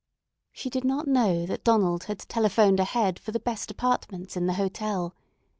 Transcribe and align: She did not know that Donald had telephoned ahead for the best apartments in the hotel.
She 0.51 0.71
did 0.71 0.83
not 0.83 1.07
know 1.07 1.45
that 1.45 1.63
Donald 1.63 2.05
had 2.05 2.17
telephoned 2.17 2.79
ahead 2.79 3.19
for 3.19 3.31
the 3.31 3.39
best 3.39 3.69
apartments 3.69 4.35
in 4.35 4.47
the 4.47 4.53
hotel. 4.53 5.13